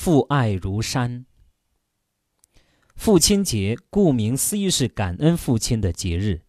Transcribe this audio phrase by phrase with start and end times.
[0.00, 1.26] 父爱如山。
[2.94, 6.42] 父亲节顾名思义是感恩父亲的节日，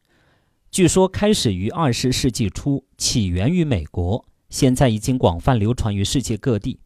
[0.69, 6.79] 据说开始于二十世纪初，起源于美国，现在已经广泛流传于世界各地。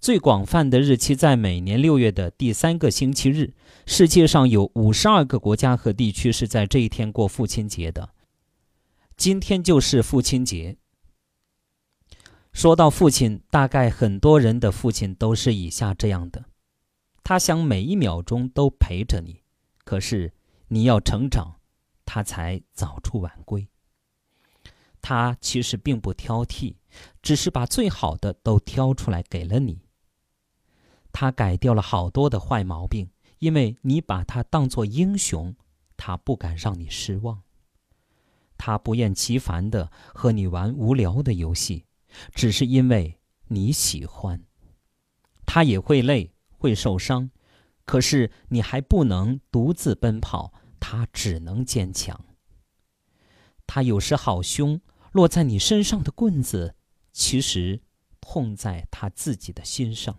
[0.00, 3.52] 最广泛的日期在每年六月的第三个星期日。
[3.84, 8.14] 世界上有五十二个国家和地区是在这一天过父亲节的。
[9.18, 10.78] 今天就是父亲节。
[12.60, 16.44] 说到父亲，大概很多人的父亲都是以下这样的：
[17.24, 19.40] 他想每一秒钟都陪着你，
[19.82, 20.34] 可是
[20.68, 21.56] 你要成长，
[22.04, 23.66] 他才早出晚归。
[25.00, 26.74] 他其实并不挑剔，
[27.22, 29.80] 只是把最好的都挑出来给了你。
[31.12, 35.56] 他改掉了好多的坏毛病，因为你把他当作英雄，
[35.96, 37.40] 他不敢让你失望。
[38.58, 41.86] 他不厌其烦的和你玩无聊的游戏，
[42.34, 44.42] 只是因为你喜欢。
[45.46, 47.30] 他也会累，会受伤，
[47.84, 52.24] 可是你还不能独自奔跑，他只能坚强。
[53.66, 54.80] 他有时好凶，
[55.12, 56.76] 落在你身上的棍子，
[57.12, 57.82] 其实
[58.20, 60.16] 痛在他自己的心上。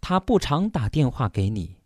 [0.00, 1.78] 他不常打电话给你，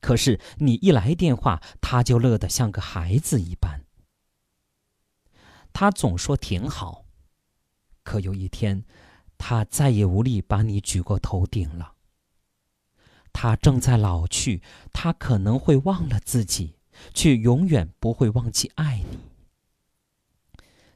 [0.00, 3.84] 可是你一来电话，他就乐得像个孩子一般。
[5.72, 7.03] 他总说挺好，
[8.04, 8.84] 可有一天，
[9.36, 11.94] 他再也无力把你举过头顶了。
[13.32, 16.76] 他正在老去，他可能会忘了自己，
[17.12, 19.18] 却永远不会忘记爱你。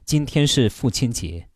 [0.05, 1.49] 今天是父亲节。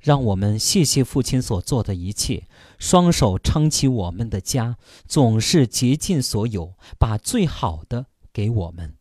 [0.00, 8.96] 让我们谢谢父亲所做的一切，双手撑起我们的家，总是竭尽所有，把最好的给我们。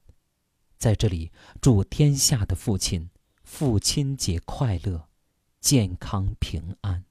[0.78, 3.10] 在这里，祝天下的父亲
[3.44, 5.08] 父亲节快乐，
[5.62, 7.11] 健康平安。